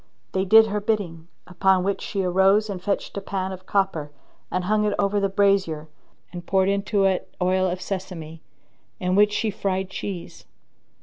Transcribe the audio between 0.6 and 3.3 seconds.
her bidding, upon which she arose and fetched a